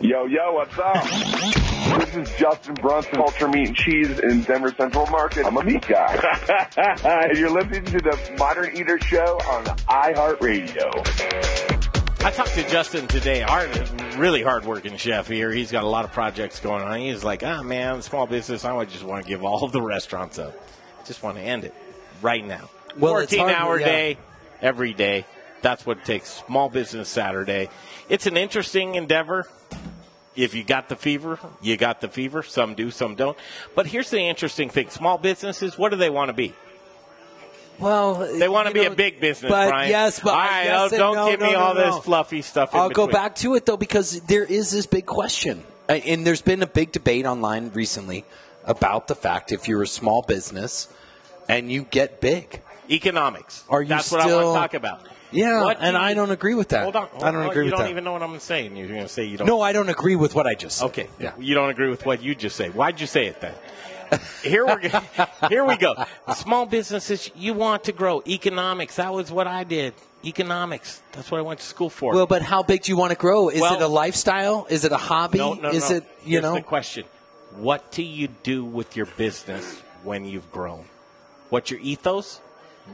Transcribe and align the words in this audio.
Yo, 0.00 0.26
yo, 0.26 0.52
what's 0.52 0.78
up? 0.78 1.02
This 1.98 2.14
is 2.14 2.30
Justin 2.38 2.74
Brunson, 2.74 3.14
Culture 3.14 3.48
Meat 3.48 3.66
and 3.66 3.76
Cheese 3.76 4.20
in 4.20 4.42
Denver 4.42 4.72
Central 4.76 5.06
Market. 5.06 5.44
I'm 5.44 5.56
a 5.56 5.64
meat 5.64 5.84
guy. 5.88 6.14
and 7.04 7.36
you're 7.36 7.50
listening 7.50 7.84
to 7.86 7.98
the 7.98 8.36
Modern 8.38 8.76
Eater 8.76 9.00
Show 9.00 9.38
on 9.50 9.64
iHeartRadio. 9.64 10.86
I 12.24 12.30
talked 12.30 12.54
to 12.54 12.68
Justin 12.68 13.08
today, 13.08 13.40
hard, 13.40 13.90
really 14.16 14.40
hardworking 14.40 14.96
chef 14.98 15.26
here. 15.26 15.50
He's 15.50 15.72
got 15.72 15.82
a 15.82 15.88
lot 15.88 16.04
of 16.04 16.12
projects 16.12 16.60
going 16.60 16.84
on. 16.84 17.00
He's 17.00 17.24
like, 17.24 17.42
ah, 17.42 17.64
man, 17.64 18.00
small 18.02 18.28
business. 18.28 18.64
I 18.64 18.84
just 18.84 19.02
want 19.02 19.24
to 19.24 19.28
give 19.28 19.42
all 19.42 19.64
of 19.64 19.72
the 19.72 19.82
restaurants 19.82 20.38
up. 20.38 20.54
Just 21.06 21.24
want 21.24 21.38
to 21.38 21.42
end 21.42 21.64
it 21.64 21.74
right 22.22 22.46
now. 22.46 22.70
Well, 22.96 23.16
it's 23.16 23.34
14 23.34 23.48
hard- 23.48 23.60
hour 23.60 23.80
yeah. 23.80 23.86
day, 23.86 24.18
every 24.62 24.94
day. 24.94 25.26
That's 25.60 25.84
what 25.84 25.98
it 25.98 26.04
takes. 26.04 26.30
Small 26.46 26.68
business 26.68 27.08
Saturday. 27.08 27.68
It's 28.08 28.26
an 28.26 28.36
interesting 28.36 28.94
endeavor. 28.94 29.48
If 30.38 30.54
you 30.54 30.62
got 30.62 30.88
the 30.88 30.94
fever, 30.94 31.40
you 31.60 31.76
got 31.76 32.00
the 32.00 32.06
fever. 32.08 32.42
Some 32.44 32.74
do, 32.74 32.90
some 32.92 33.16
don't. 33.16 33.36
But 33.74 33.88
here's 33.88 34.08
the 34.10 34.20
interesting 34.20 34.70
thing: 34.70 34.88
small 34.88 35.18
businesses, 35.18 35.76
what 35.76 35.88
do 35.90 35.96
they 35.96 36.10
want 36.10 36.28
to 36.28 36.32
be? 36.32 36.54
Well, 37.80 38.14
They 38.38 38.48
want 38.48 38.66
to 38.68 38.74
be 38.74 38.84
know, 38.84 38.92
a 38.92 38.94
big 38.94 39.20
business, 39.20 39.50
but 39.50 39.68
Brian. 39.68 39.88
yes, 39.90 40.18
but 40.18 40.30
all 40.30 40.36
right, 40.36 40.64
yes 40.64 40.90
don't 40.90 41.14
no, 41.14 41.30
give 41.30 41.38
no, 41.40 41.46
me 41.46 41.52
no, 41.52 41.58
all 41.60 41.74
this 41.74 41.98
fluffy 42.04 42.42
stuff. 42.42 42.74
I'll 42.74 42.88
go 42.90 43.06
back 43.06 43.36
to 43.36 43.54
it 43.54 43.66
though 43.66 43.76
because 43.76 44.20
there 44.22 44.42
is 44.44 44.70
this 44.72 44.86
big 44.86 45.06
question, 45.06 45.62
Uh, 45.88 45.92
and 45.92 46.26
there's 46.26 46.42
been 46.42 46.62
a 46.62 46.66
big 46.66 46.90
debate 46.92 47.24
online 47.24 47.70
recently 47.74 48.24
about 48.64 49.06
the 49.06 49.14
fact 49.14 49.52
if 49.52 49.68
you're 49.68 49.82
a 49.82 49.86
small 49.86 50.22
business 50.22 50.88
and 51.48 51.70
you 51.70 51.82
get 51.84 52.20
big, 52.20 52.60
economics. 52.90 53.62
Are 53.68 53.80
you 53.82 53.88
That's 53.88 54.10
what 54.10 54.22
I 54.22 54.24
still- 54.24 54.52
want 54.52 54.56
to 54.56 54.60
talk 54.60 54.74
about. 54.74 55.06
Yeah, 55.30 55.62
What 55.64 55.78
do 55.78 55.84
and 55.84 55.94
you- 55.94 56.02
I 56.02 56.14
don't 56.14 56.30
agree 56.30 56.54
with 56.54 56.68
that. 56.68 56.82
Hold 56.84 56.96
on, 56.96 57.06
hold 57.08 57.22
I 57.22 57.30
don't 57.30 57.42
on. 57.42 57.50
agree 57.50 57.64
with 57.64 57.72
that. 57.72 57.76
You 57.78 57.82
don't 57.84 57.90
even 57.90 58.04
know 58.04 58.12
what 58.12 58.22
I'm 58.22 58.38
saying. 58.40 58.76
You're 58.76 58.88
going 58.88 59.02
to 59.02 59.08
say 59.08 59.24
you 59.24 59.36
don't. 59.36 59.46
No, 59.46 59.60
I 59.60 59.72
don't 59.72 59.88
agree 59.88 60.16
with 60.16 60.34
what 60.34 60.46
I 60.46 60.54
just 60.54 60.78
said. 60.78 60.86
Okay. 60.86 61.08
Yeah. 61.20 61.32
You 61.38 61.54
don't 61.54 61.68
agree 61.70 61.88
with 61.90 62.06
what 62.06 62.22
you 62.22 62.34
just 62.34 62.56
say. 62.56 62.70
Why'd 62.70 63.00
you 63.00 63.06
say 63.06 63.26
it 63.26 63.40
then? 63.40 63.54
Here 64.42 64.64
we 64.64 64.88
go. 64.88 65.00
Here 65.50 65.64
we 65.66 65.76
go. 65.76 65.94
Small 66.34 66.64
businesses, 66.64 67.30
you 67.36 67.52
want 67.52 67.84
to 67.84 67.92
grow. 67.92 68.22
Economics. 68.26 68.96
That 68.96 69.12
was 69.12 69.30
what 69.30 69.46
I 69.46 69.64
did. 69.64 69.92
Economics. 70.24 71.02
That's 71.12 71.30
what 71.30 71.38
I 71.38 71.42
went 71.42 71.60
to 71.60 71.66
school 71.66 71.90
for. 71.90 72.14
Well, 72.14 72.26
but 72.26 72.40
how 72.40 72.62
big 72.62 72.82
do 72.84 72.90
you 72.92 72.96
want 72.96 73.10
to 73.12 73.18
grow? 73.18 73.50
Is 73.50 73.60
Well- 73.60 73.74
it 73.74 73.82
a 73.82 73.86
lifestyle? 73.86 74.66
Is 74.70 74.84
it 74.84 74.92
a 74.92 74.96
hobby? 74.96 75.38
no, 75.38 75.52
no, 75.54 75.68
is 75.70 75.90
no. 75.90 75.96
it 75.96 76.04
you 76.24 76.30
Here's 76.32 76.42
know? 76.42 76.54
the 76.54 76.62
question: 76.62 77.04
What 77.56 77.90
do 77.92 78.02
you 78.02 78.28
do 78.42 78.64
with 78.64 78.96
your 78.96 79.06
business 79.06 79.80
when 80.04 80.24
you've 80.24 80.50
grown? 80.52 80.84
What's 81.50 81.70
your 81.70 81.80
ethos? 81.80 82.40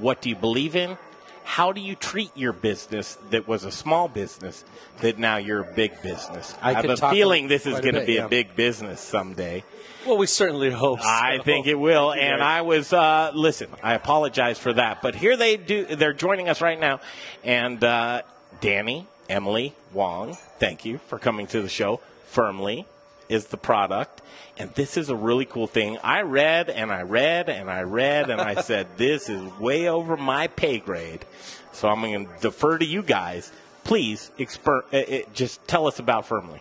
What 0.00 0.20
do 0.20 0.28
you 0.28 0.36
believe 0.36 0.74
in? 0.74 0.98
How 1.44 1.72
do 1.72 1.80
you 1.80 1.94
treat 1.94 2.36
your 2.36 2.52
business 2.52 3.16
that 3.30 3.46
was 3.46 3.64
a 3.64 3.70
small 3.70 4.08
business 4.08 4.64
that 5.00 5.18
now 5.18 5.36
you're 5.36 5.60
a 5.60 5.74
big 5.74 6.02
business? 6.02 6.54
I 6.60 6.72
have 6.72 6.86
a 6.86 6.96
feeling 6.96 7.48
this 7.48 7.66
is 7.66 7.80
going 7.80 7.94
to 7.94 8.04
be 8.04 8.14
yeah. 8.14 8.24
a 8.24 8.28
big 8.28 8.56
business 8.56 9.00
someday. 9.00 9.62
Well, 10.06 10.16
we 10.16 10.26
certainly 10.26 10.70
hope. 10.70 11.00
So. 11.00 11.06
I 11.08 11.38
think 11.44 11.66
it 11.66 11.76
will, 11.76 12.12
and 12.12 12.42
I 12.42 12.62
was 12.62 12.92
uh, 12.92 13.30
listen. 13.34 13.68
I 13.82 13.94
apologize 13.94 14.58
for 14.58 14.72
that, 14.72 15.00
but 15.00 15.14
here 15.14 15.36
they 15.36 15.56
do. 15.56 15.84
They're 15.84 16.12
joining 16.12 16.48
us 16.48 16.60
right 16.60 16.78
now, 16.78 17.00
and 17.42 17.82
uh, 17.82 18.22
Danny, 18.60 19.06
Emily 19.28 19.74
Wong. 19.92 20.36
Thank 20.58 20.84
you 20.84 20.98
for 21.06 21.18
coming 21.18 21.46
to 21.48 21.62
the 21.62 21.68
show. 21.68 22.00
Fermly 22.32 22.84
is 23.28 23.46
the 23.46 23.56
product, 23.56 24.22
and 24.58 24.72
this 24.74 24.96
is 24.96 25.08
a 25.08 25.16
really 25.16 25.44
cool 25.44 25.66
thing. 25.66 25.98
I 26.02 26.22
read 26.22 26.70
and 26.70 26.92
I 26.92 27.02
read 27.02 27.48
and 27.48 27.70
I 27.70 27.82
read, 27.82 28.30
and 28.30 28.40
I 28.40 28.60
said 28.62 28.86
this 28.96 29.28
is 29.28 29.42
way 29.58 29.88
over 29.88 30.16
my 30.16 30.48
pay 30.48 30.78
grade, 30.78 31.24
so 31.72 31.88
I'm 31.88 32.00
going 32.00 32.26
to 32.26 32.32
defer 32.40 32.78
to 32.78 32.84
you 32.84 33.02
guys. 33.02 33.52
Please, 33.84 34.30
exper- 34.38 34.84
uh, 34.92 35.16
uh, 35.16 35.30
just 35.34 35.66
tell 35.66 35.86
us 35.86 35.98
about 35.98 36.26
Fermly. 36.26 36.60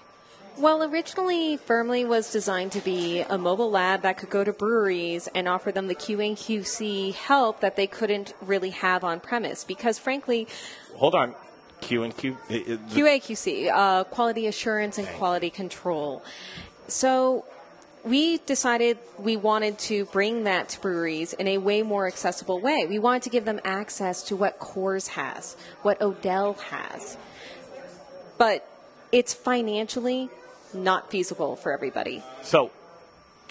Well, 0.55 0.83
originally, 0.83 1.57
Fermly 1.57 2.07
was 2.07 2.31
designed 2.31 2.73
to 2.73 2.79
be 2.81 3.21
a 3.21 3.39
mobile 3.39 3.71
lab 3.71 4.03
that 4.03 4.17
could 4.17 4.29
go 4.29 4.43
to 4.43 4.53
breweries 4.53 5.27
and 5.33 5.47
offer 5.47 5.71
them 5.71 5.87
the 5.87 5.95
QA 5.95 6.27
and 6.27 6.37
QC 6.37 7.15
help 7.15 7.61
that 7.61 7.75
they 7.75 7.87
couldn't 7.87 8.33
really 8.39 8.69
have 8.69 9.03
on 9.03 9.19
premise. 9.19 9.63
Because, 9.63 9.97
frankly, 9.97 10.47
Hold 10.95 11.15
on, 11.15 11.33
Q 11.83 12.03
and 12.03 12.15
Q. 12.15 12.37
uh, 12.49 12.53
uh, 12.53 12.57
QA 12.89 13.71
uh, 13.71 14.03
quality 14.05 14.47
assurance 14.47 14.97
and 14.97 15.07
quality 15.09 15.49
control. 15.49 16.23
So 16.87 17.45
we 18.03 18.37
decided 18.39 18.97
we 19.17 19.37
wanted 19.37 19.79
to 19.79 20.05
bring 20.05 20.43
that 20.43 20.69
to 20.69 20.81
breweries 20.81 21.33
in 21.33 21.47
a 21.47 21.57
way 21.57 21.83
more 21.83 22.07
accessible 22.07 22.59
way. 22.59 22.85
We 22.87 22.99
wanted 22.99 23.23
to 23.23 23.29
give 23.29 23.45
them 23.45 23.59
access 23.63 24.23
to 24.23 24.35
what 24.35 24.59
Coors 24.59 25.07
has, 25.09 25.55
what 25.81 26.01
Odell 26.01 26.53
has. 26.53 27.17
But 28.37 28.67
it's 29.11 29.33
financially 29.33 30.29
not 30.73 31.11
feasible 31.11 31.55
for 31.55 31.71
everybody. 31.71 32.23
So, 32.41 32.71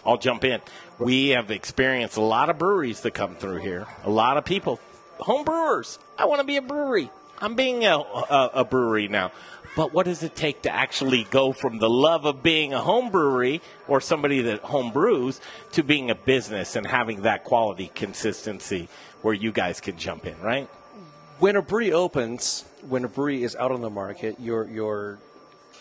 I'll 0.05 0.19
jump 0.19 0.45
in. 0.45 0.61
We 0.99 1.29
have 1.29 1.51
experienced 1.51 2.17
a 2.17 2.23
lot 2.23 2.51
of 2.51 2.59
breweries 2.59 3.01
that 3.03 3.13
come 3.13 3.37
through 3.37 3.59
here. 3.59 3.87
A 4.05 4.11
lot 4.11 4.37
of 4.37 4.45
people, 4.45 4.81
home 5.19 5.45
brewers. 5.45 5.99
I 6.19 6.27
want 6.27 6.41
to 6.41 6.47
be 6.47 6.57
a 6.57 6.63
brewery. 6.63 7.11
I'm 7.43 7.55
being 7.55 7.85
a, 7.85 7.99
a, 7.99 8.51
a 8.55 8.65
brewery 8.65 9.09
now. 9.09 9.33
But 9.75 9.93
what 9.93 10.05
does 10.05 10.23
it 10.23 10.35
take 10.35 10.63
to 10.63 10.71
actually 10.71 11.25
go 11.25 11.53
from 11.53 11.79
the 11.79 11.89
love 11.89 12.27
of 12.27 12.43
being 12.43 12.73
a 12.73 12.81
home 12.81 13.11
brewery 13.11 13.63
or 13.89 14.01
somebody 14.01 14.43
that 14.43 14.61
home 14.61 14.93
brews 14.93 15.41
to 15.73 15.83
being 15.83 16.11
a 16.11 16.15
business 16.15 16.77
and 16.77 16.87
having 16.87 17.23
that 17.23 17.45
quality 17.45 17.91
consistency 17.95 18.89
where 19.23 19.35
you 19.35 19.51
guys 19.51 19.81
can 19.81 19.97
jump 19.97 20.27
in, 20.27 20.39
right? 20.41 20.69
when 21.43 21.57
a 21.57 21.63
brewery 21.63 21.93
opens, 21.93 22.65
when 22.89 23.05
a 23.05 23.09
brewery 23.09 23.43
is 23.43 23.57
out 23.57 23.73
on 23.73 23.81
the 23.81 23.91
market, 23.91 24.37
you're 24.39 24.65
you're 24.69 25.19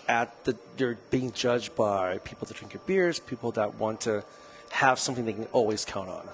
at 0.08 0.44
the 0.44 0.58
you're 0.76 0.98
being 1.12 1.32
judged 1.34 1.76
by 1.76 2.18
people 2.20 2.48
that 2.48 2.58
drink 2.58 2.74
your 2.74 2.82
beers, 2.88 3.20
people 3.20 3.52
that 3.52 3.76
want 3.76 4.02
to 4.02 4.24
have 4.72 4.98
something 4.98 5.24
they 5.24 5.34
can 5.34 5.46
always 5.54 5.86
count 5.86 6.10
on. 6.10 6.28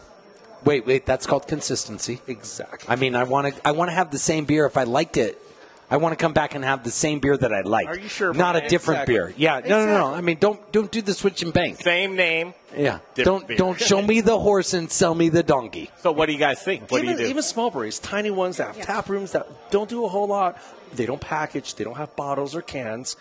Wait, 0.65 0.85
wait, 0.85 1.05
that's 1.05 1.25
called 1.25 1.47
consistency. 1.47 2.21
Exactly. 2.27 2.89
I 2.89 2.95
mean, 2.95 3.15
I 3.15 3.23
want 3.23 3.53
to 3.55 3.67
I 3.67 3.71
want 3.71 3.89
to 3.89 3.95
have 3.95 4.11
the 4.11 4.19
same 4.19 4.45
beer 4.45 4.65
if 4.65 4.77
I 4.77 4.83
liked 4.83 5.17
it. 5.17 5.41
I 5.89 5.97
want 5.97 6.11
to 6.11 6.21
come 6.21 6.33
back 6.33 6.53
and 6.53 6.65
have 6.65 6.83
the 6.83 6.91
same 6.91 7.19
beer 7.19 7.37
that 7.37 7.53
I 7.53 7.61
liked. 7.61 7.89
Are 7.89 7.97
you 7.97 8.09
sure, 8.09 8.33
Not 8.33 8.57
a 8.57 8.67
different 8.67 9.03
Exactly. 9.03 9.13
beer. 9.13 9.33
Yeah, 9.37 9.61
no, 9.65 9.85
no, 9.85 9.97
no. 9.97 10.13
I 10.13 10.19
mean, 10.19 10.37
don't 10.37 10.59
don't 10.73 10.91
do 10.91 11.01
the 11.01 11.13
switch 11.13 11.41
and 11.43 11.53
bank. 11.53 11.81
Same 11.81 12.15
name. 12.17 12.53
Yeah, 12.75 12.99
don't 13.15 13.47
beer. 13.47 13.55
don't 13.55 13.79
show 13.79 14.01
me 14.01 14.19
the 14.19 14.37
horse 14.37 14.73
and 14.73 14.91
sell 14.91 15.15
me 15.15 15.29
the 15.29 15.43
donkey. 15.43 15.89
So, 15.99 16.11
what 16.11 16.25
do 16.25 16.33
you 16.33 16.39
guys 16.39 16.61
think? 16.61 16.91
What 16.91 17.03
even, 17.03 17.15
do 17.15 17.21
you 17.21 17.27
do? 17.27 17.31
even 17.31 17.43
small 17.43 17.71
breweries, 17.71 17.99
tiny 17.99 18.31
ones 18.31 18.57
that 18.57 18.75
have 18.75 18.85
tap 18.85 19.07
rooms 19.07 19.31
that 19.31 19.47
don't 19.71 19.89
do 19.89 20.03
a 20.03 20.09
whole 20.09 20.27
lot. 20.27 20.61
They 20.93 21.05
don't 21.05 21.21
package. 21.21 21.75
They 21.75 21.85
don't 21.85 21.97
have 21.97 22.13
bottles 22.17 22.53
or 22.53 22.61
cans. 22.61 23.15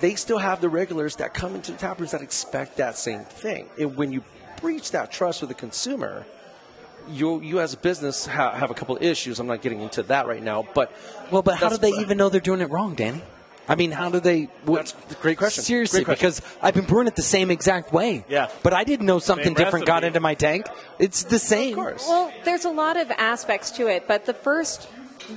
They 0.00 0.16
still 0.16 0.38
have 0.38 0.60
the 0.60 0.68
regulars 0.68 1.16
that 1.16 1.32
come 1.34 1.54
into 1.54 1.70
the 1.70 1.78
tap 1.78 2.00
rooms 2.00 2.10
that 2.10 2.22
expect 2.22 2.78
that 2.78 2.98
same 2.98 3.20
thing. 3.20 3.68
And 3.78 3.96
when 3.96 4.10
you 4.10 4.24
breach 4.60 4.90
that 4.90 5.12
trust 5.12 5.42
with 5.42 5.48
the 5.48 5.54
consumer, 5.54 6.26
you 7.08 7.40
you 7.40 7.60
as 7.60 7.72
a 7.74 7.76
business 7.76 8.26
ha- 8.26 8.52
have 8.52 8.70
a 8.70 8.74
couple 8.74 8.96
of 8.96 9.02
issues. 9.02 9.38
I'm 9.40 9.46
not 9.46 9.62
getting 9.62 9.80
into 9.80 10.02
that 10.04 10.26
right 10.26 10.42
now, 10.42 10.66
but 10.74 10.92
Well, 11.30 11.42
but 11.42 11.56
how 11.56 11.68
do 11.68 11.76
That's- 11.76 11.94
they 11.96 12.00
even 12.02 12.18
know 12.18 12.28
they're 12.28 12.40
doing 12.40 12.60
it 12.60 12.70
wrong, 12.70 12.94
Danny? 12.94 13.22
I 13.66 13.76
mean, 13.76 13.92
how 13.92 14.10
do 14.10 14.20
they? 14.20 14.48
wh- 14.68 14.74
That's 14.74 14.94
a 15.10 15.14
great 15.22 15.38
question. 15.38 15.64
Seriously, 15.64 16.04
Great 16.04 16.18
question. 16.18 16.42
because 16.42 16.58
I've 16.60 16.74
been 16.74 16.84
brewing 16.84 17.06
it 17.06 17.16
the 17.16 17.22
same 17.22 17.50
exact 17.50 17.94
way. 17.94 18.24
Yeah. 18.28 18.48
But 18.62 18.74
I 18.74 18.84
didn't 18.84 19.06
know 19.06 19.18
something 19.18 19.46
Same 19.46 19.54
different 19.54 19.86
got 19.86 20.04
into 20.04 20.20
my 20.20 20.34
tank. 20.34 20.66
It's 20.98 21.22
the 21.24 21.38
same. 21.38 21.70
Of 21.70 21.76
course. 21.76 22.06
Well, 22.06 22.30
there's 22.44 22.66
a 22.66 22.70
lot 22.70 22.98
of 22.98 23.10
aspects 23.12 23.70
to 23.72 23.86
it, 23.86 24.06
but 24.06 24.26
the 24.26 24.34
first 24.34 24.86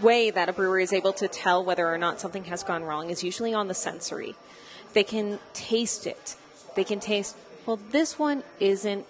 way 0.02 0.30
that 0.30 0.50
a 0.50 0.54
brewer 0.54 0.78
is 0.82 0.92
able 0.92 1.14
to 1.14 1.30
tell 1.30 1.64
whether 1.64 1.88
or 1.88 1.98
not 1.98 2.20
something 2.20 2.44
has 2.46 2.64
gone 2.64 2.84
wrong 2.84 3.10
is 3.10 3.24
usually 3.24 3.54
on 3.54 3.70
the 3.70 3.74
sensory. 3.74 4.36
They 4.92 5.06
can 5.06 5.40
taste 5.54 6.06
it. 6.06 6.36
They 6.76 6.84
can 6.84 7.00
taste, 7.00 7.38
well, 7.66 7.80
this 7.92 8.20
one 8.20 8.44
isn't 8.60 9.06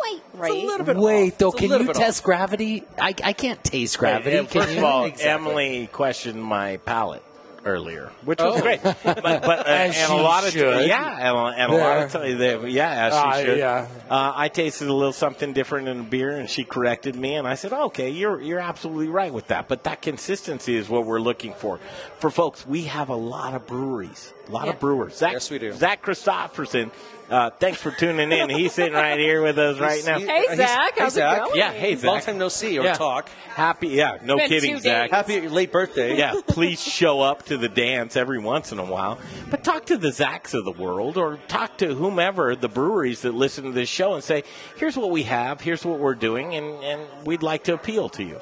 quite 0.00 0.20
right. 0.34 0.52
It's 0.52 0.62
a 0.62 0.66
little 0.66 0.86
bit 0.86 0.96
Wait, 0.96 1.32
off. 1.32 1.38
though, 1.38 1.50
It's 1.50 1.60
can 1.60 1.70
you 1.70 1.86
bit 1.86 1.94
test 1.96 2.20
off. 2.20 2.24
gravity? 2.24 2.84
I, 2.98 3.14
I 3.22 3.32
can't 3.32 3.62
taste 3.62 3.98
gravity. 3.98 4.36
And 4.36 4.48
can 4.48 4.62
first 4.62 4.72
you? 4.72 4.78
of 4.78 4.84
all, 4.84 5.04
Exactly. 5.04 5.30
Emily 5.50 5.86
questioned 5.88 6.42
my 6.42 6.78
palate 6.78 7.22
earlier, 7.66 8.10
which 8.24 8.38
was 8.40 8.56
Oh. 8.58 8.62
great. 8.62 8.80
But, 8.82 9.22
but 9.22 9.58
uh, 9.60 9.62
As 9.66 9.94
and 9.96 10.04
a 10.12 10.16
she 10.16 10.22
lot 10.22 10.44
of 10.46 10.52
should. 10.52 10.86
yeah, 10.88 11.28
and, 11.30 11.60
and 11.60 11.72
a 11.72 11.76
lot 11.76 11.98
of 12.04 12.10
times, 12.12 12.38
they- 12.38 12.68
yeah, 12.70 13.06
as 13.06 13.12
she 13.12 13.18
Ah, 13.18 13.32
should. 13.42 13.58
yeah. 13.58 13.86
Uh, 14.08 14.32
I 14.34 14.48
tasted 14.48 14.88
a 14.88 14.94
little 14.94 15.12
something 15.12 15.52
different 15.52 15.86
in 15.88 15.98
the 15.98 16.02
beer, 16.04 16.30
and 16.30 16.48
she 16.48 16.64
corrected 16.64 17.16
me, 17.16 17.34
and 17.34 17.46
I 17.46 17.56
said, 17.56 17.74
"Okay, 17.74 18.08
you're 18.08 18.40
you're 18.40 18.60
absolutely 18.60 19.08
right 19.08 19.30
with 19.32 19.48
that." 19.48 19.68
But 19.68 19.84
that 19.84 20.00
consistency 20.00 20.74
is 20.74 20.88
what 20.88 21.04
we're 21.04 21.20
looking 21.20 21.52
for. 21.52 21.80
For 22.18 22.30
folks, 22.30 22.66
we 22.66 22.84
have 22.84 23.10
a 23.10 23.14
lot 23.16 23.52
of 23.54 23.66
breweries, 23.66 24.32
a 24.48 24.52
lot 24.52 24.64
Yeah. 24.64 24.72
of 24.72 24.80
brewers. 24.80 25.16
Zach, 25.16 25.32
Yes, 25.34 25.50
we 25.50 25.58
do. 25.58 25.74
Zach 25.74 26.00
Christopherson. 26.00 26.90
Uh, 27.30 27.48
thanks 27.50 27.80
for 27.80 27.92
tuning 27.92 28.32
in. 28.32 28.50
He's 28.50 28.72
sitting 28.72 28.92
right 28.92 29.18
here 29.18 29.40
with 29.40 29.56
us 29.56 29.78
right 29.78 30.04
now. 30.04 30.18
he- 30.18 30.26
Hey, 30.26 30.40
He's- 30.40 30.56
Zach, 30.56 30.94
hey, 30.94 31.00
how's 31.00 31.12
it 31.16 31.20
Zach. 31.20 31.38
going? 31.44 31.56
Yeah, 31.56 31.70
hey 31.72 31.94
Zach. 31.94 32.08
Long 32.10 32.20
time 32.20 32.38
no 32.38 32.48
see 32.48 32.76
or 32.76 32.82
Yeah. 32.84 32.94
talk. 32.94 33.28
Happy, 33.54 33.86
yeah, 33.88 34.18
no 34.24 34.36
Been 34.36 34.48
kidding, 34.48 34.74
two 34.74 34.80
Zach. 34.80 35.10
days. 35.10 35.16
Happy 35.16 35.48
late 35.48 35.70
birthday. 35.70 36.16
yeah, 36.16 36.34
please 36.48 36.82
show 36.82 37.20
up 37.20 37.44
to 37.46 37.56
the 37.56 37.68
dance 37.68 38.16
every 38.16 38.38
once 38.40 38.72
in 38.72 38.80
a 38.80 38.84
while. 38.84 39.18
But 39.48 39.62
talk 39.62 39.86
to 39.86 39.96
the 39.96 40.08
Zacks 40.08 40.54
of 40.54 40.64
the 40.64 40.72
world 40.72 41.16
or 41.16 41.38
talk 41.46 41.76
to 41.78 41.94
whomever, 41.94 42.56
the 42.56 42.68
breweries 42.68 43.22
that 43.22 43.32
listen 43.34 43.62
to 43.64 43.70
this 43.70 43.88
show 43.88 44.14
and 44.14 44.24
say, 44.24 44.42
here's 44.76 44.96
what 44.96 45.10
we 45.10 45.22
have, 45.22 45.60
here's 45.60 45.84
what 45.84 46.00
we're 46.00 46.14
doing, 46.16 46.56
and, 46.56 46.82
and 46.82 47.00
we'd 47.24 47.44
like 47.44 47.62
to 47.64 47.74
appeal 47.74 48.08
to 48.08 48.24
you. 48.24 48.40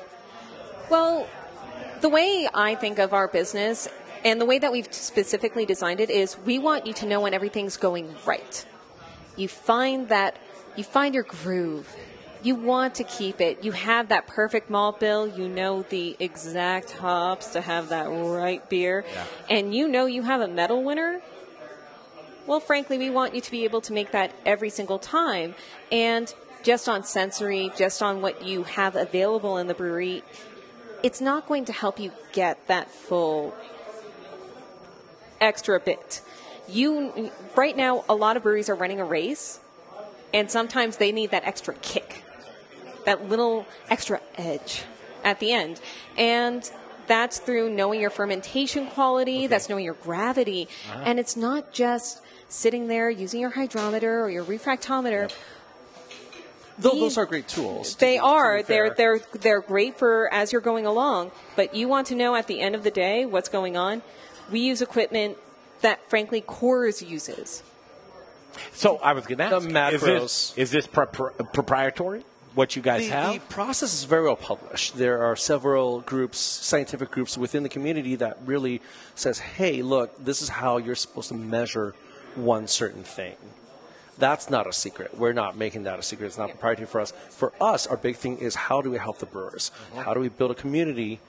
Well, 0.88 1.26
the 2.00 2.08
way 2.08 2.49
I 2.55 2.75
think 2.75 2.99
of 2.99 3.12
our 3.12 3.29
business 3.29 3.87
And 4.25 4.41
the 4.41 4.46
way 4.46 4.58
that 4.58 4.73
we've 4.73 4.93
specifically 4.93 5.64
designed 5.64 6.00
it 6.00 6.11
is 6.11 6.37
we 6.44 6.58
want 6.58 6.87
you 6.88 6.93
to 6.94 7.06
know 7.06 7.20
when 7.20 7.34
everything's 7.34 7.76
going 7.76 8.17
right. 8.26 8.67
You 9.38 9.49
find 9.49 10.08
that 10.08 10.37
you 10.76 10.85
find 10.85 11.14
your 11.14 11.25
groove. 11.25 11.88
You 12.43 12.55
want 12.55 12.96
to 12.96 13.05
keep 13.05 13.40
it. 13.40 13.64
You 13.64 13.73
have 13.73 14.11
that 14.11 14.26
perfect 14.26 14.69
malt 14.69 15.00
bill. 15.00 15.26
You 15.26 15.49
know 15.49 15.82
the 15.82 16.17
exact 16.20 16.93
hops 16.93 17.52
to 17.52 17.61
have 17.61 17.88
that 17.88 18.06
right 18.06 18.69
beer. 18.69 19.05
And 19.49 19.75
you 19.75 19.88
know 19.88 20.06
you 20.06 20.23
have 20.23 20.40
a 20.40 20.49
medal 20.49 20.85
winner. 20.85 21.20
Well, 22.46 22.61
frankly, 22.61 22.99
we 22.99 23.11
want 23.11 23.35
you 23.35 23.40
to 23.40 23.50
be 23.50 23.64
able 23.64 23.81
to 23.82 23.93
make 23.93 24.12
that 24.12 24.32
every 24.46 24.70
single 24.70 24.99
time. 24.99 25.55
And 25.91 26.32
just 26.62 26.88
on 26.88 27.05
sensory, 27.05 27.70
just 27.76 28.02
on 28.02 28.20
what 28.20 28.44
you 28.44 28.64
have 28.64 28.96
available 28.96 29.58
in 29.58 29.67
the 29.67 29.75
brewery, 29.75 30.23
it's 31.02 31.20
not 31.20 31.46
going 31.46 31.64
to 31.67 31.73
help 31.73 31.99
you 31.99 32.12
get 32.32 32.67
that 32.69 32.91
full 32.91 33.55
extra 35.41 35.79
bit. 35.79 36.23
You 36.69 37.31
right 37.56 37.76
now, 37.76 38.05
a 38.09 38.15
lot 38.15 38.37
of 38.37 38.43
breweries 38.43 38.69
are 38.69 38.75
running 38.75 39.00
a 39.00 39.05
race, 39.05 39.61
and 40.35 40.50
sometimes 40.50 40.99
they 40.99 41.12
need 41.12 41.31
that 41.31 41.44
extra 41.44 41.75
kick, 41.75 42.23
that 43.05 43.29
little 43.29 43.67
extra 43.88 44.20
edge 44.37 44.85
at 45.25 45.41
the 45.41 45.53
end, 45.53 45.81
and 46.17 46.70
that's 47.06 47.38
through 47.38 47.70
knowing 47.70 48.00
your 48.00 48.11
fermentation 48.11 48.87
quality. 48.88 49.47
That's 49.47 49.69
knowing 49.69 49.85
your 49.85 49.94
gravity, 49.94 50.69
ah. 50.91 51.03
and 51.05 51.19
it's 51.19 51.37
not 51.37 51.73
just 51.73 52.20
sitting 52.49 52.88
there 52.88 53.11
using 53.11 53.41
your 53.41 53.50
hydrometer 53.50 54.23
or 54.23 54.31
your 54.31 54.44
refractometer. 54.44 55.31
These- 56.79 56.93
those 56.93 57.19
are 57.19 57.26
great 57.26 57.49
tools. 57.49 57.94
to 57.94 58.00
They 58.00 58.19
are. 58.19 58.62
They're 58.62 58.91
they're 58.91 59.19
they're 59.32 59.61
great 59.61 59.99
for 59.99 60.32
as 60.32 60.53
you're 60.53 60.61
going 60.61 60.87
along. 60.87 61.32
But 61.56 61.75
you 61.75 61.88
want 61.88 62.06
to 62.09 62.15
know 62.15 62.37
at 62.37 62.47
the 62.47 62.61
end 62.61 62.75
of 62.75 62.85
the 62.85 62.91
day 62.91 63.26
what's 63.26 63.49
going 63.49 63.76
on. 63.76 64.03
We 64.53 64.61
use 64.61 64.81
equipment 64.81 65.37
that, 65.83 66.09
frankly, 66.11 66.43
Coors 66.43 67.07
uses. 67.07 67.63
So 68.73 68.97
I 68.99 69.13
was 69.13 69.27
going 69.27 69.39
to 69.39 69.49
The 69.49 69.57
ask, 69.57 69.95
is 69.95 70.03
macros. 70.03 70.03
this, 70.03 70.55
is 70.57 70.71
this 70.71 70.87
propri- 70.87 71.53
proprietary? 71.53 72.25
What 72.55 72.75
you 72.75 72.83
guys 72.83 73.03
the, 73.03 73.09
have? 73.11 73.35
the 73.35 73.41
process 73.41 73.95
is 73.95 74.03
very 74.05 74.25
well 74.25 74.35
published. 74.35 74.97
There 74.97 75.23
are 75.23 75.37
several 75.37 76.01
groups, 76.01 76.39
scientific 76.39 77.11
groups 77.11 77.39
within 77.39 77.63
the 77.63 77.69
community 77.69 78.17
that 78.17 78.39
really 78.45 78.81
says, 79.15 79.39
"Hey, 79.39 79.83
look, 79.83 80.25
this 80.25 80.43
is 80.43 80.49
how 80.49 80.79
you're 80.79 80.97
supposed 80.97 81.29
to 81.29 81.35
measure 81.35 81.95
one 82.35 82.67
certain 82.67 83.05
thing." 83.05 83.37
That's 84.17 84.51
not 84.51 84.67
a 84.67 84.73
secret. 84.73 85.17
We're 85.17 85.35
not 85.35 85.57
making 85.57 85.85
that 85.85 86.01
a 86.01 86.03
secret. 86.03 86.27
It's 86.27 86.39
not 86.39 86.49
proprietary 86.49 86.89
for 86.89 87.01
us. 87.01 87.13
For 87.31 87.53
us, 87.61 87.87
our 87.87 87.97
big 87.97 88.17
thing 88.17 88.39
is 88.39 88.57
how 88.57 88.83
do 88.83 88.91
we 88.91 88.99
help 88.99 89.19
the 89.19 89.27
brewers? 89.27 89.71
Mm-hmm. 89.93 90.01
How 90.01 90.15
do 90.15 90.19
we 90.19 90.29
build 90.29 90.51
a 90.51 90.57
community 90.57 91.21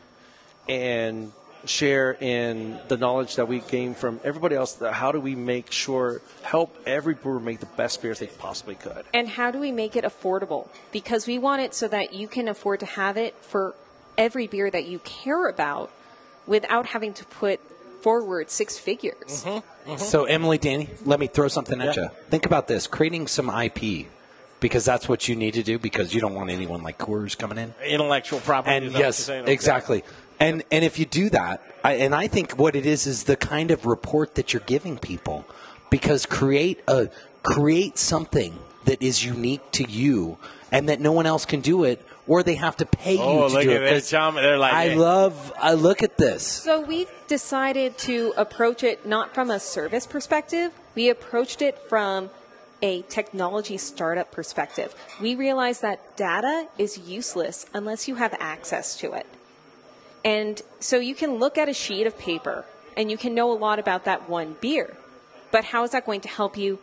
and 0.67 1.31
share 1.65 2.13
in 2.19 2.79
the 2.87 2.97
knowledge 2.97 3.35
that 3.35 3.47
we 3.47 3.59
gain 3.59 3.93
from 3.93 4.19
everybody 4.23 4.55
else? 4.55 4.73
That 4.73 4.93
how 4.93 5.11
do 5.11 5.19
we 5.19 5.35
make 5.35 5.71
sure 5.71 6.21
help 6.43 6.75
every 6.85 7.13
brewer 7.13 7.39
make 7.39 7.59
the 7.59 7.65
best 7.65 8.01
beers 8.01 8.19
they 8.19 8.27
possibly 8.27 8.75
could? 8.75 9.05
And 9.13 9.27
how 9.27 9.51
do 9.51 9.59
we 9.59 9.71
make 9.71 9.95
it 9.95 10.03
affordable? 10.03 10.67
Because 10.91 11.27
we 11.27 11.37
want 11.37 11.61
it 11.61 11.73
so 11.73 11.87
that 11.87 12.13
you 12.13 12.27
can 12.27 12.47
afford 12.47 12.79
to 12.81 12.85
have 12.85 13.17
it 13.17 13.35
for 13.41 13.75
every 14.17 14.47
beer 14.47 14.69
that 14.69 14.85
you 14.85 14.99
care 14.99 15.47
about 15.47 15.91
without 16.45 16.87
having 16.87 17.13
to 17.13 17.25
put 17.25 17.59
forward 18.01 18.49
six 18.49 18.77
figures. 18.77 19.43
Mm-hmm, 19.43 19.91
mm-hmm. 19.91 19.97
So, 19.97 20.25
Emily, 20.25 20.57
Danny, 20.57 20.89
let 21.05 21.19
me 21.19 21.27
throw 21.27 21.47
something 21.47 21.81
at 21.81 21.95
Yeah. 21.95 22.03
you. 22.03 22.09
Think 22.29 22.45
about 22.45 22.67
this: 22.67 22.87
creating 22.87 23.27
some 23.27 23.49
IP, 23.49 24.07
because 24.59 24.85
that's 24.85 25.07
what 25.09 25.27
you 25.27 25.35
need 25.35 25.53
to 25.55 25.63
do. 25.63 25.77
Because 25.79 26.13
you 26.13 26.21
don't 26.21 26.33
want 26.33 26.49
anyone 26.49 26.83
like 26.83 26.97
Coors 26.97 27.37
coming 27.37 27.57
in. 27.57 27.73
Intellectual 27.85 28.39
property. 28.39 28.75
And 28.75 28.85
is 28.85 28.91
that 28.93 28.97
what 28.97 28.99
you're 28.99 29.07
yes, 29.07 29.17
saying? 29.17 29.43
Okay. 29.43 29.53
exactly. 29.53 30.03
And 30.39 30.63
and 30.71 30.85
if 30.85 30.97
you 30.99 31.05
do 31.05 31.29
that, 31.31 31.61
I, 31.83 31.93
and 31.95 32.15
I 32.15 32.27
think 32.27 32.57
what 32.57 32.75
it 32.75 32.85
is 32.85 33.05
is 33.07 33.25
the 33.25 33.35
kind 33.35 33.71
of 33.71 33.85
report 33.85 34.35
that 34.35 34.53
you're 34.53 34.63
giving 34.65 34.97
people, 34.97 35.45
because 35.89 36.25
create 36.25 36.79
a 36.87 37.09
create 37.43 37.97
something 37.97 38.57
that 38.85 39.01
is 39.01 39.23
unique 39.23 39.69
to 39.73 39.83
you, 39.89 40.37
and 40.71 40.87
that 40.89 40.99
no 41.01 41.11
one 41.11 41.25
else 41.25 41.45
can 41.45 41.59
do 41.59 41.83
it, 41.83 42.03
or 42.27 42.41
they 42.43 42.55
have 42.55 42.77
to 42.77 42.85
pay 42.85 43.15
you 43.15 43.21
Oh, 43.21 43.47
to 43.49 43.53
look 43.55 43.63
do 43.63 43.71
at 43.71 43.81
it. 43.81 43.89
this, 43.93 44.03
'cause 44.05 44.11
Tom. 44.11 44.35
They're 44.35 44.57
like, 44.57 44.73
I 44.73 44.89
hey. 44.89 44.95
love. 44.95 45.51
I 45.59 45.73
look 45.73 46.03
at 46.03 46.17
this. 46.17 46.43
So 46.47 46.79
we 46.81 47.07
decided 47.27 47.97
to 47.99 48.33
approach 48.37 48.83
it 48.83 49.05
not 49.05 49.33
from 49.33 49.49
a 49.51 49.59
service 49.59 50.07
perspective. 50.07 50.71
We 50.95 51.09
approached 51.09 51.61
it 51.61 51.77
from 51.89 52.29
a 52.81 53.01
technology 53.03 53.77
startup 53.77 54.31
perspective. 54.31 54.95
We 55.19 55.35
realized 55.35 55.81
that 55.81 56.15
data 56.15 56.67
is 56.77 56.97
useless 56.97 57.65
unless 57.73 58.07
you 58.07 58.15
have 58.15 58.33
access 58.39 58.95
to 58.99 59.11
it. 59.13 59.25
And 60.23 60.61
so 60.79 60.97
you 60.97 61.15
can 61.15 61.35
look 61.35 61.57
at 61.57 61.69
a 61.69 61.73
sheet 61.73 62.07
of 62.07 62.17
paper 62.17 62.65
and 62.97 63.09
you 63.09 63.17
can 63.17 63.33
know 63.33 63.51
a 63.51 63.57
lot 63.57 63.79
about 63.79 64.05
that 64.05 64.29
one 64.29 64.57
beer. 64.59 64.95
But 65.51 65.65
how 65.65 65.83
is 65.83 65.91
that 65.91 66.05
going 66.05 66.21
to 66.21 66.27
help 66.27 66.57
you 66.57 66.79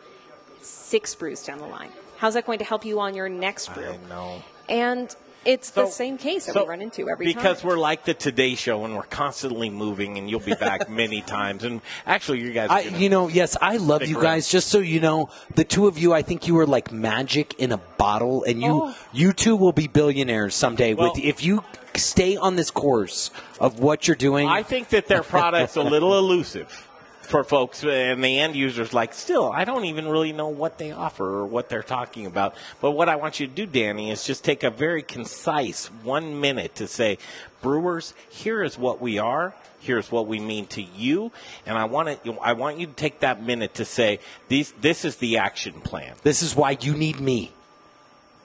six 0.61 1.15
brews 1.15 1.43
down 1.43 1.59
the 1.59 1.67
line? 1.67 1.91
How's 2.17 2.33
that 2.33 2.45
going 2.45 2.59
to 2.59 2.65
help 2.65 2.83
you 2.83 2.99
on 2.99 3.13
your 3.13 3.29
next 3.29 3.73
brew? 3.73 3.91
I 3.91 4.09
know. 4.09 4.43
And 4.67 5.15
it's 5.47 5.71
the 5.71 5.87
same 5.87 6.17
case 6.17 6.45
that 6.45 6.53
so 6.53 6.63
we 6.63 6.69
run 6.69 6.81
into 6.81 7.09
every 7.09 7.25
because 7.25 7.61
time. 7.61 7.69
we're 7.69 7.77
like 7.79 8.03
the 8.05 8.13
Today 8.13 8.53
Show 8.55 8.85
and 8.85 8.95
we're 8.95 9.03
constantly 9.03 9.69
moving, 9.69 10.17
and 10.17 10.29
you'll 10.29 10.41
be 10.41 10.53
back 10.53 10.89
many 11.03 11.21
times. 11.21 11.63
And 11.63 11.81
actually, 12.05 12.41
you 12.41 12.51
guys, 12.51 12.69
are 12.69 12.77
I, 12.77 12.81
you 12.81 13.09
know, 13.09 13.27
yes, 13.29 13.55
I 13.61 13.77
love 13.77 14.01
Stick 14.01 14.09
you 14.09 14.15
around. 14.17 14.23
guys. 14.25 14.49
Just 14.49 14.67
so 14.67 14.79
you 14.79 14.99
know, 14.99 15.29
the 15.55 15.63
two 15.63 15.87
of 15.87 15.97
you, 15.97 16.13
I 16.13 16.21
think 16.21 16.47
you 16.47 16.57
are 16.59 16.67
like 16.67 16.91
magic 16.91 17.55
in 17.57 17.71
a 17.71 17.77
bottle, 17.77 18.43
and 18.43 18.61
you, 18.61 18.67
Oh. 18.83 18.95
you 19.13 19.33
two 19.33 19.55
will 19.55 19.71
be 19.71 19.87
billionaires 19.87 20.53
someday. 20.53 20.93
Well- 20.93 21.13
with 21.15 21.23
if 21.23 21.43
you 21.43 21.63
stay 21.95 22.37
on 22.37 22.55
this 22.55 22.69
course 22.69 23.31
of 23.59 23.79
what 23.79 24.07
you're 24.07 24.15
doing. 24.15 24.47
I 24.47 24.61
think 24.61 24.89
that 24.89 25.07
their 25.07 25.23
product's 25.23 25.77
a 25.77 25.81
little 25.81 26.15
elusive 26.17 26.86
for 27.27 27.43
folks 27.43 27.83
and 27.83 28.23
the 28.23 28.39
end 28.39 28.55
users. 28.55 28.93
Like, 28.93 29.13
still, 29.13 29.51
I 29.51 29.65
don't 29.65 29.85
even 29.85 30.07
really 30.07 30.31
know 30.31 30.47
what 30.47 30.77
they 30.77 30.91
offer 30.91 31.25
or 31.25 31.45
what 31.45 31.69
they're 31.69 31.83
talking 31.83 32.25
about. 32.25 32.55
But 32.81 32.91
what 32.91 33.09
I 33.09 33.17
want 33.17 33.39
you 33.39 33.47
to 33.47 33.53
do, 33.53 33.65
Danny, 33.65 34.11
is 34.11 34.23
just 34.25 34.43
take 34.43 34.63
a 34.63 34.69
very 34.69 35.03
concise 35.03 35.87
one 36.03 36.39
minute 36.39 36.75
to 36.75 36.87
say, 36.87 37.17
brewers, 37.61 38.13
here 38.29 38.63
is 38.63 38.77
what 38.77 39.01
we 39.01 39.19
are. 39.19 39.53
Here's 39.79 40.11
what 40.11 40.25
we 40.27 40.39
mean 40.39 40.65
to 40.67 40.81
you, 40.81 41.31
and 41.65 41.77
I 41.77 41.85
want 41.85 42.23
to. 42.23 42.33
I 42.41 42.53
want 42.53 42.79
you 42.79 42.87
to 42.87 42.93
take 42.93 43.19
that 43.19 43.43
minute 43.43 43.75
to 43.75 43.85
say, 43.85 44.19
"These. 44.47 44.73
This 44.81 45.05
is 45.05 45.17
the 45.17 45.37
action 45.37 45.81
plan." 45.81 46.15
this 46.23 46.41
is 46.41 46.55
why 46.55 46.77
you 46.81 46.93
need 46.95 47.19
me. 47.19 47.51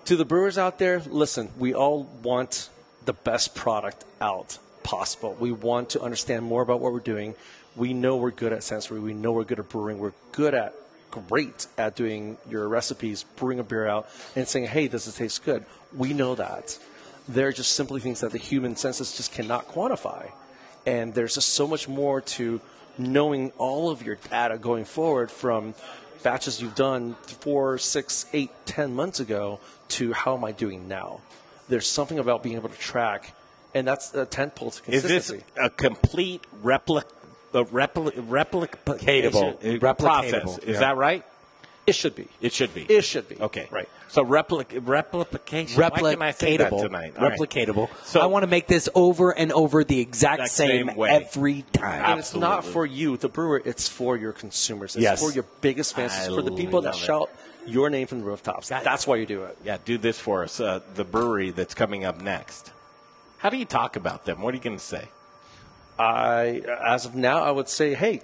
to 0.05 0.15
the 0.15 0.27
brewers 0.27 0.59
out 0.59 0.79
there, 0.79 1.01
listen, 1.09 1.51
we 1.59 1.75
all 1.75 2.07
want 2.23 2.69
the 3.07 3.13
best 3.13 3.55
product 3.55 4.05
out 4.21 4.59
possible. 4.83 5.37
We 5.41 5.53
want 5.53 5.91
to 5.91 6.01
understand 6.03 6.45
more 6.45 6.61
about 6.63 6.81
what 6.81 6.93
we're 6.93 7.01
doing. 7.01 7.35
We 7.77 7.93
know 7.95 8.17
we're 8.17 8.31
good 8.31 8.53
at 8.53 8.63
sensory. 8.63 9.01
We 9.01 9.15
know 9.15 9.33
we're 9.33 9.45
good 9.45 9.59
at 9.59 9.69
brewing. 9.69 9.99
We're 9.99 10.13
good 10.33 10.55
at 10.55 10.75
great 11.11 11.67
at 11.77 11.95
doing 11.95 12.39
your 12.49 12.69
recipes, 12.69 13.25
brewing 13.37 13.59
a 13.59 13.63
beer 13.63 13.87
out 13.87 14.09
and 14.35 14.49
saying, 14.49 14.67
"Hey, 14.67 14.89
does 14.89 15.07
it 15.07 15.15
taste 15.15 15.45
good?" 15.45 15.65
We 15.97 16.13
know 16.13 16.35
that. 16.35 16.79
They're 17.29 17.53
just 17.53 17.73
simply 17.73 18.01
things 18.01 18.21
that 18.21 18.33
the 18.33 18.39
human 18.39 18.77
senses 18.77 19.17
just 19.17 19.33
cannot 19.33 19.69
quantify. 19.69 20.31
And 20.87 21.15
there's 21.15 21.35
just 21.35 21.51
so 21.51 21.67
much 21.67 21.89
more 21.89 22.21
to 22.21 22.61
knowing 22.99 23.53
all 23.59 23.91
of 23.91 24.03
your 24.03 24.17
data 24.17 24.59
going 24.59 24.85
forward 24.85 25.31
from 25.31 25.75
batches 26.23 26.61
you've 26.61 26.75
done 26.75 27.15
four, 27.41 27.79
six, 27.79 28.27
eight, 28.33 28.51
ten 28.67 28.95
months 28.95 29.21
ago 29.21 29.61
to 29.89 30.13
how 30.13 30.37
am 30.37 30.45
I 30.45 30.53
doing 30.53 30.89
now? 30.89 31.21
There's 31.69 31.87
something 31.87 32.19
about 32.19 32.43
being 32.43 32.57
able 32.57 32.69
to 32.69 32.79
track, 32.79 33.35
and 33.75 33.87
that's 33.87 34.13
a 34.15 34.27
tent 34.27 34.55
pole 34.55 34.71
to 34.73 34.91
Is 34.91 35.03
this 35.03 35.29
consistency. 35.29 35.45
a 35.57 35.71
complete 35.71 36.43
replic, 36.63 37.05
a 37.55 37.65
repli, 37.65 38.11
replicatable 38.13 39.59
Replicatable. 39.61 39.99
process? 39.99 40.59
Is 40.59 40.75
Yeah. 40.75 40.81
that 40.81 40.97
right? 40.97 41.25
it 41.85 41.97
should 41.97 42.15
be. 42.15 42.29
It 42.41 42.53
should 42.53 42.73
be. 42.75 42.83
It 42.83 43.03
should 43.03 43.29
be. 43.29 43.37
Okay. 43.41 43.67
Right. 43.71 43.89
So 44.09 44.25
replic- 44.25 44.87
replication. 44.87 45.81
Why 45.83 45.91
can 45.91 46.23
I 46.23 46.31
say 46.31 46.57
that 46.59 46.71
Replicatable. 46.71 46.81
tonight? 46.83 47.15
All 47.19 47.29
right. 47.29 47.37
Replicatable. 47.39 47.89
So 48.05 48.21
I 48.21 48.27
want 48.27 48.45
to 48.45 48.47
make 48.47 48.69
this 48.69 48.89
over 48.95 49.33
and 49.37 49.51
over 49.51 49.83
the 49.83 49.99
exact, 49.99 50.43
Exact 50.43 50.53
same, 50.55 50.87
same 50.89 50.97
way. 50.97 51.11
every 51.11 51.63
time. 51.73 52.05
And 52.05 52.21
it's 52.21 52.37
not 52.37 52.65
for 52.65 52.87
you, 52.87 53.17
the 53.17 53.29
brewer. 53.29 53.61
It's 53.65 53.89
for 53.89 54.17
your 54.17 54.33
consumers. 54.33 54.95
It's 54.95 55.03
Yes. 55.03 55.21
for 55.21 55.33
your 55.33 55.45
biggest 55.61 55.97
fans. 55.97 56.13
It's 56.17 56.29
for 56.33 56.43
the 56.43 56.53
people 56.53 56.83
that 56.83 56.95
it. 56.95 56.99
shout 56.99 57.31
your 57.67 57.91
name 57.91 58.07
from 58.07 58.21
the 58.21 58.27
rooftops. 58.27 58.69
That's 58.69 59.05
why 59.07 59.17
you 59.17 59.27
do 59.27 59.43
it. 59.45 59.59
Yeah, 59.65 59.79
do 59.85 59.99
this 59.99 60.21
for 60.21 60.45
us. 60.45 60.61
Uh, 60.61 60.81
the 60.95 61.05
brewery 61.05 61.51
that's 61.51 61.75
coming 61.75 62.05
up 62.05 62.21
next. 62.21 62.71
How 63.39 63.51
do 63.51 63.57
you 63.57 63.65
talk 63.65 63.97
about 63.97 64.25
them? 64.25 64.41
What 64.41 64.55
are 64.55 64.57
you 64.57 64.63
going 64.63 64.79
to 64.79 64.85
say? 64.85 65.09
I, 66.03 66.63
as 66.85 67.07
of 67.07 67.15
now, 67.15 67.43
I 67.43 67.51
would 67.51 67.69
say, 67.69 67.95
hey, 67.95 68.23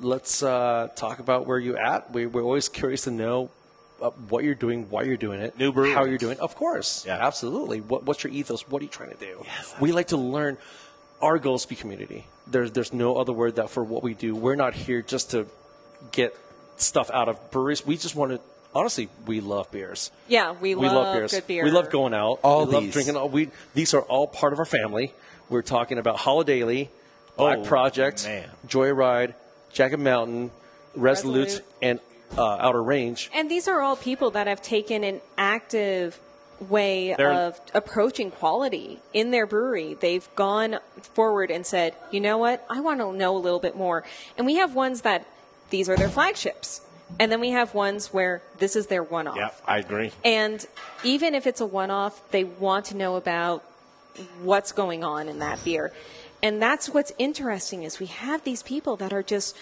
let's 0.00 0.42
uh, 0.42 0.88
talk 0.96 1.18
about 1.18 1.46
where 1.46 1.58
you're 1.58 1.78
at. 1.78 2.12
We, 2.12 2.26
we're 2.26 2.42
always 2.42 2.68
curious 2.68 3.04
to 3.04 3.10
know 3.10 3.50
uh, 4.02 4.10
what 4.28 4.44
you're 4.44 4.54
doing, 4.54 4.88
why 4.90 5.02
you're 5.02 5.16
doing 5.16 5.40
it, 5.40 5.58
New 5.58 5.72
how 5.94 6.04
you're 6.04 6.18
doing. 6.18 6.32
it. 6.38 6.40
Of 6.40 6.54
course, 6.54 7.04
Yeah. 7.06 7.26
absolutely. 7.26 7.80
What, 7.80 8.04
what's 8.04 8.22
your 8.24 8.32
ethos? 8.32 8.68
What 8.68 8.80
are 8.82 8.84
you 8.84 8.90
trying 8.90 9.10
to 9.10 9.16
do? 9.16 9.44
we 9.80 9.92
like 9.92 10.08
to 10.08 10.16
learn. 10.16 10.58
Our 11.22 11.38
goal 11.38 11.56
is 11.56 11.62
to 11.62 11.68
be 11.68 11.76
community. 11.76 12.24
There's 12.46 12.72
there's 12.72 12.94
no 12.94 13.16
other 13.16 13.32
word 13.34 13.56
that 13.56 13.68
for 13.68 13.84
what 13.84 14.02
we 14.02 14.14
do. 14.14 14.34
We're 14.34 14.56
not 14.56 14.72
here 14.72 15.02
just 15.02 15.32
to 15.32 15.46
get 16.12 16.34
stuff 16.78 17.10
out 17.10 17.28
of 17.28 17.50
breweries. 17.50 17.84
We 17.86 17.96
just 17.98 18.16
want 18.16 18.32
to. 18.32 18.40
Honestly, 18.74 19.08
we 19.26 19.40
love 19.40 19.70
beers. 19.72 20.10
yeah, 20.28 20.52
we, 20.52 20.74
We 20.74 20.86
love, 20.86 20.94
love 20.94 21.14
beers. 21.16 21.32
good 21.32 21.46
beer. 21.46 21.64
We 21.64 21.70
love 21.70 21.90
going 21.90 22.14
out. 22.14 22.38
All 22.44 22.66
we 22.66 22.72
love 22.72 22.82
these. 22.84 22.92
drinking. 22.92 23.16
All, 23.16 23.28
we 23.28 23.50
these 23.74 23.94
are 23.94 24.02
all 24.02 24.26
part 24.28 24.52
of 24.52 24.58
our 24.60 24.64
family. 24.64 25.12
We're 25.48 25.62
talking 25.62 25.98
about 25.98 26.18
Holidaily, 26.18 26.88
Black 27.36 27.58
Oh, 27.58 27.64
Project, 27.64 28.24
man. 28.24 28.48
Joyride, 28.68 29.34
Jagged 29.72 29.98
Mountain, 29.98 30.52
Resolute, 30.94 31.44
Resolute. 31.46 31.64
and 31.82 32.00
uh, 32.38 32.44
Outer 32.60 32.82
Range. 32.82 33.28
And 33.34 33.50
these 33.50 33.66
are 33.66 33.80
all 33.80 33.96
people 33.96 34.30
that 34.30 34.46
have 34.46 34.62
taken 34.62 35.02
an 35.02 35.20
active 35.36 36.20
way 36.68 37.14
They're- 37.16 37.32
of 37.32 37.60
approaching 37.74 38.30
quality 38.30 39.00
in 39.12 39.32
their 39.32 39.46
brewery. 39.46 39.94
They've 39.94 40.28
gone 40.36 40.78
forward 41.14 41.50
and 41.50 41.66
said, 41.66 41.94
you 42.12 42.20
know 42.20 42.38
what, 42.38 42.64
I 42.70 42.80
want 42.80 43.00
to 43.00 43.12
know 43.12 43.36
a 43.36 43.38
little 43.40 43.58
bit 43.58 43.74
more. 43.74 44.04
And 44.38 44.46
we 44.46 44.56
have 44.56 44.74
ones 44.76 45.00
that 45.00 45.26
these 45.70 45.88
are 45.88 45.96
their 45.96 46.08
flagships. 46.10 46.82
And 47.18 47.30
then 47.30 47.40
we 47.40 47.50
have 47.50 47.74
ones 47.74 48.12
where 48.12 48.42
this 48.58 48.76
is 48.76 48.86
their 48.86 49.02
one 49.02 49.26
off. 49.26 49.36
Yeah, 49.36 49.50
I 49.66 49.78
agree. 49.78 50.12
And 50.24 50.64
even 51.04 51.34
if 51.34 51.46
it's 51.46 51.60
a 51.60 51.66
one 51.66 51.90
off, 51.90 52.30
they 52.30 52.44
want 52.44 52.86
to 52.86 52.96
know 52.96 53.16
about 53.16 53.64
what's 54.42 54.72
going 54.72 55.04
on 55.04 55.28
in 55.28 55.38
that 55.40 55.62
beer. 55.64 55.92
And 56.42 56.60
that's 56.62 56.88
what's 56.88 57.12
interesting 57.18 57.82
is 57.82 58.00
we 58.00 58.06
have 58.06 58.44
these 58.44 58.62
people 58.62 58.96
that 58.96 59.12
are 59.12 59.22
just 59.22 59.56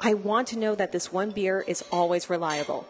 I 0.00 0.14
want 0.14 0.48
to 0.48 0.58
know 0.58 0.74
that 0.74 0.90
this 0.90 1.12
one 1.12 1.30
beer 1.30 1.64
is 1.66 1.84
always 1.92 2.28
reliable. 2.28 2.88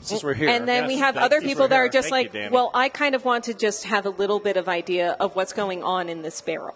Since 0.00 0.24
we're 0.24 0.34
here, 0.34 0.48
And 0.48 0.66
then 0.66 0.84
Yes, 0.84 0.88
we 0.88 0.98
have 0.98 1.16
other 1.16 1.40
people 1.40 1.68
that 1.68 1.76
are 1.76 1.88
just 1.88 2.08
Thank 2.08 2.32
like, 2.32 2.44
you, 2.44 2.48
well, 2.50 2.70
I 2.74 2.88
kind 2.88 3.14
of 3.14 3.24
want 3.24 3.44
to 3.44 3.54
just 3.54 3.84
have 3.84 4.06
a 4.06 4.10
little 4.10 4.40
bit 4.40 4.56
of 4.56 4.68
idea 4.68 5.12
of 5.20 5.36
what's 5.36 5.52
going 5.52 5.82
on 5.82 6.08
in 6.08 6.22
this 6.22 6.40
barrel. 6.40 6.74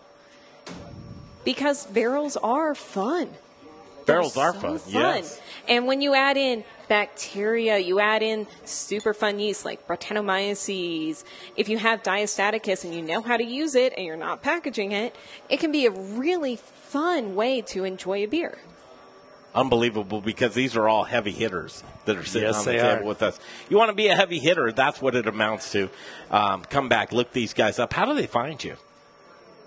Because 1.45 1.87
barrels 1.87 2.37
are 2.37 2.75
fun. 2.75 3.31
Barrels 4.07 4.35
They're 4.35 4.45
are 4.45 4.55
so 4.55 4.61
fun. 4.61 4.79
fun. 4.79 4.93
Yes. 4.93 5.41
And 5.69 5.87
when 5.87 6.01
you 6.01 6.15
add 6.15 6.37
in 6.37 6.65
bacteria, 6.89 7.79
you 7.79 7.99
add 8.01 8.23
in 8.23 8.47
super 8.65 9.13
fun 9.13 9.39
yeast 9.41 9.65
like 9.65 9.87
Brettanomyces. 9.89 11.25
If 11.57 11.69
you 11.69 11.79
have 11.79 12.03
diastaticus 12.03 12.85
and 12.85 12.95
you 12.95 13.03
know 13.03 13.21
how 13.21 13.37
to 13.37 13.45
use 13.45 13.75
it 13.75 13.93
and 13.97 14.07
you're 14.07 14.17
not 14.17 14.43
packaging 14.43 14.93
it, 14.93 15.15
it 15.49 15.59
can 15.59 15.73
be 15.73 15.87
a 15.87 15.91
really 15.91 16.57
fun 16.57 17.35
way 17.35 17.61
to 17.63 17.85
enjoy 17.85 18.23
a 18.23 18.27
beer. 18.27 18.59
Unbelievable 19.55 20.21
because 20.21 20.55
these 20.55 20.77
are 20.77 20.87
all 20.87 21.05
heavy 21.05 21.33
hitters 21.33 21.83
that 22.05 22.17
are 22.17 22.25
sitting 22.25 22.47
Yes, 22.49 22.59
on 22.59 22.65
the 22.67 22.73
table 22.79 23.05
are. 23.05 23.09
with 23.09 23.23
us. 23.23 23.41
You 23.71 23.79
want 23.79 23.89
to 23.89 23.95
be 23.95 24.09
a 24.09 24.15
heavy 24.15 24.39
hitter, 24.39 24.71
that's 24.71 25.01
what 25.01 25.15
it 25.15 25.27
amounts 25.27 25.73
to. 25.73 25.89
Um, 26.31 26.63
come 26.63 26.89
back, 26.91 27.11
look 27.11 27.33
these 27.33 27.55
guys 27.55 27.79
up. 27.79 27.93
How 27.95 28.05
do 28.05 28.15
they 28.15 28.27
find 28.27 28.63
you? 28.63 28.77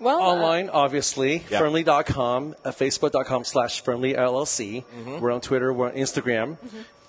Well, 0.00 0.18
uh, 0.20 0.24
Online, 0.34 0.70
obviously, 0.70 1.44
Yeah. 1.50 1.60
fermly.com, 1.60 2.54
uh, 2.64 2.70
facebook.com 2.70 3.44
slash 3.44 3.82
fermly 3.84 4.16
LLC. 4.16 4.84
Mm-hmm. 4.84 5.20
We're 5.20 5.30
on 5.32 5.40
Twitter, 5.40 5.72
we're 5.72 5.88
on 5.88 5.92
Instagram. 5.94 6.56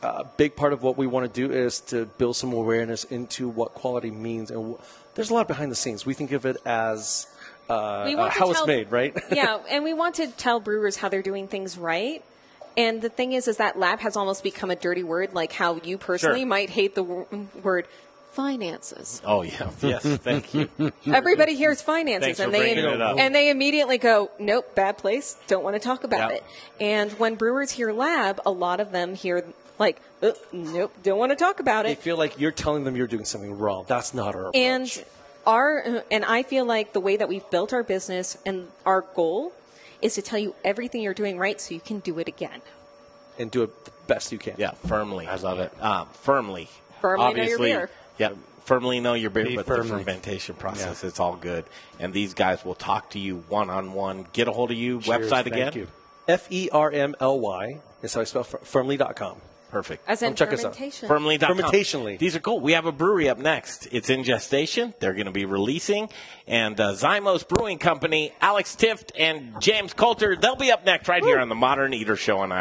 A 0.03 0.07
uh, 0.07 0.23
big 0.35 0.55
part 0.55 0.73
of 0.73 0.81
what 0.83 0.97
we 0.97 1.05
want 1.07 1.31
to 1.31 1.47
do 1.47 1.53
is 1.53 1.79
to 1.81 2.05
build 2.17 2.35
some 2.35 2.53
awareness 2.53 3.03
into 3.05 3.47
what 3.47 3.73
quality 3.75 4.09
means. 4.11 4.49
And 4.51 4.75
wh- 4.75 4.81
there's 5.15 5.29
a 5.29 5.33
lot 5.33 5.47
behind 5.47 5.71
the 5.71 5.75
scenes. 5.75 6.05
We 6.05 6.13
think 6.15 6.31
of 6.31 6.45
it 6.45 6.57
as 6.65 7.27
uh, 7.69 7.73
uh, 7.73 8.29
how 8.29 8.45
tell, 8.45 8.51
it's 8.51 8.65
made, 8.67 8.91
right? 8.91 9.15
yeah, 9.31 9.59
and 9.69 9.83
we 9.83 9.93
want 9.93 10.15
to 10.15 10.27
tell 10.27 10.59
brewers 10.59 10.95
how 10.97 11.07
they're 11.09 11.21
doing 11.21 11.47
things 11.47 11.77
right. 11.77 12.23
And 12.75 13.01
the 13.01 13.09
thing 13.09 13.33
is, 13.33 13.47
is 13.47 13.57
that 13.57 13.77
lab 13.77 13.99
has 13.99 14.15
almost 14.15 14.43
become 14.43 14.71
a 14.71 14.75
dirty 14.75 15.03
word, 15.03 15.33
like 15.33 15.53
how 15.53 15.75
you 15.75 15.97
personally 15.97 16.39
Sure. 16.39 16.47
might 16.47 16.69
hate 16.71 16.95
the 16.95 17.03
w- 17.03 17.47
word 17.61 17.85
finances. 18.31 19.21
Oh, 19.25 19.41
yeah. 19.41 19.69
Yes, 19.81 20.03
thank 20.03 20.53
you. 20.53 20.69
Everybody 21.05 21.55
hears 21.55 21.81
finances, 21.81 22.25
Thanks 22.25 22.39
and 22.39 22.53
they 22.53 22.73
bringing 22.73 22.85
it 22.93 23.01
up. 23.01 23.17
and 23.19 23.33
they 23.35 23.49
immediately 23.49 23.97
go, 23.97 24.31
"Nope, 24.39 24.73
bad 24.75 24.97
place. 24.97 25.35
Don't 25.47 25.63
want 25.63 25.75
to 25.75 25.79
talk 25.79 26.03
about 26.03 26.31
Yep. 26.31 26.37
it." 26.37 26.43
And 26.79 27.11
when 27.13 27.35
brewers 27.35 27.71
hear 27.71 27.91
lab, 27.91 28.39
a 28.45 28.51
lot 28.51 28.79
of 28.79 28.91
them 28.91 29.15
hear 29.15 29.43
like, 29.79 29.99
"Uh, 30.21 30.31
"Nope, 30.51 30.93
don't 31.03 31.17
want 31.19 31.31
to 31.31 31.35
talk 31.35 31.59
about 31.59 31.85
it." 31.85 31.89
they 31.89 31.95
feel 31.95 32.17
like 32.17 32.39
you're 32.39 32.51
telling 32.51 32.83
them 32.83 32.95
you're 32.95 33.07
doing 33.07 33.25
something 33.25 33.57
wrong. 33.57 33.85
That's 33.87 34.13
not 34.13 34.35
our 34.35 34.47
approach. 34.49 34.55
And 34.55 35.05
our 35.45 36.03
and 36.11 36.23
I 36.25 36.43
feel 36.43 36.65
like 36.65 36.93
the 36.93 36.99
way 36.99 37.17
that 37.17 37.27
we've 37.27 37.47
built 37.49 37.73
our 37.73 37.83
business 37.83 38.37
and 38.45 38.67
our 38.85 39.01
goal 39.01 39.51
is 40.01 40.15
to 40.15 40.21
tell 40.21 40.39
you 40.39 40.55
everything 40.63 41.01
you're 41.01 41.13
doing 41.13 41.37
right, 41.37 41.59
so 41.59 41.73
you 41.73 41.79
can 41.81 41.99
do 41.99 42.19
it 42.19 42.27
again. 42.27 42.61
and 43.39 43.49
do 43.49 43.63
it 43.63 43.85
the 43.85 43.91
best 44.07 44.31
you 44.31 44.37
can. 44.37 44.53
Yeah, 44.57 44.71
Fermly. 44.85 45.25
I 45.27 45.35
love 45.37 45.57
it. 45.59 45.71
Um, 45.81 46.07
Fermly. 46.25 46.67
Firmly 47.01 47.33
know 47.33 47.43
your 47.43 47.57
Obviously, 47.57 47.71
beer. 48.29 48.29
Yeah, 48.31 48.35
firmly 48.65 48.99
know 48.99 49.13
your 49.13 49.29
beer, 49.29 49.45
Be 49.45 49.55
but 49.55 49.65
the 49.65 49.83
fermentation 49.83 50.55
process, 50.55 51.03
it's 51.03 51.19
all 51.19 51.35
good. 51.35 51.65
And 51.99 52.13
these 52.13 52.33
guys 52.33 52.63
will 52.63 52.75
talk 52.75 53.11
to 53.11 53.19
you 53.19 53.43
one 53.49 53.69
on 53.69 53.93
one. 53.93 54.25
Get 54.33 54.47
a 54.47 54.51
hold 54.51 54.71
of 54.71 54.77
you. 54.77 54.99
Website 54.99 55.29
Thank 55.43 55.47
again. 55.47 55.73
you. 55.73 55.87
F 56.27 56.47
E 56.51 56.69
R 56.71 56.91
M 56.91 57.15
L 57.19 57.39
Y 57.39 57.79
is 58.01 58.13
how 58.13 58.21
I 58.21 58.23
spell 58.25 58.43
fermly.com. 58.43 59.37
Perfect. 59.71 60.03
As 60.05 60.21
in 60.21 60.31
Come 60.31 60.35
check 60.35 60.51
us 60.53 60.65
out. 60.65 60.75
fermentation. 60.75 61.07
Fermly.com. 61.07 61.57
Fermentationally. 61.57 62.19
These 62.19 62.35
are 62.35 62.41
cool. 62.41 62.59
We 62.59 62.73
have 62.73 62.85
a 62.85 62.91
brewery 62.91 63.29
up 63.29 63.37
next. 63.37 63.87
It's 63.93 64.09
in 64.09 64.25
gestation. 64.25 64.93
They're 64.99 65.13
going 65.13 65.27
to 65.27 65.31
be 65.31 65.45
releasing. 65.45 66.09
And 66.45 66.77
uh, 66.77 66.91
Zymos 66.91 67.47
Brewing 67.47 67.77
Company, 67.77 68.33
Alex 68.41 68.75
Tift 68.75 69.11
and 69.17 69.61
James 69.61 69.93
Coulter, 69.93 70.35
they'll 70.35 70.57
be 70.57 70.73
up 70.73 70.85
next 70.85 71.07
right 71.07 71.23
here 71.23 71.39
on 71.39 71.47
the 71.47 71.55
Modern 71.55 71.93
Eater 71.93 72.17
Show 72.17 72.39
on 72.39 72.51